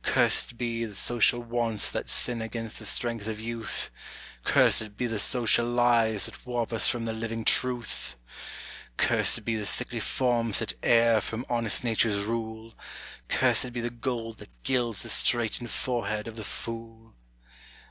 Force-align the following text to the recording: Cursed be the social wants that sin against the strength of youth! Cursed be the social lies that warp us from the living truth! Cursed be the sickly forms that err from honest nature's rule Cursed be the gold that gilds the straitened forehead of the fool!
Cursed 0.00 0.56
be 0.56 0.86
the 0.86 0.94
social 0.94 1.40
wants 1.42 1.90
that 1.90 2.08
sin 2.08 2.40
against 2.40 2.78
the 2.78 2.86
strength 2.86 3.26
of 3.26 3.38
youth! 3.38 3.90
Cursed 4.42 4.96
be 4.96 5.06
the 5.06 5.18
social 5.18 5.66
lies 5.66 6.24
that 6.24 6.46
warp 6.46 6.72
us 6.72 6.88
from 6.88 7.04
the 7.04 7.12
living 7.12 7.44
truth! 7.44 8.16
Cursed 8.96 9.44
be 9.44 9.54
the 9.54 9.66
sickly 9.66 10.00
forms 10.00 10.60
that 10.60 10.72
err 10.82 11.20
from 11.20 11.44
honest 11.50 11.84
nature's 11.84 12.20
rule 12.20 12.72
Cursed 13.28 13.70
be 13.74 13.82
the 13.82 13.90
gold 13.90 14.38
that 14.38 14.62
gilds 14.62 15.02
the 15.02 15.10
straitened 15.10 15.70
forehead 15.70 16.26
of 16.26 16.36
the 16.36 16.44
fool! 16.44 17.14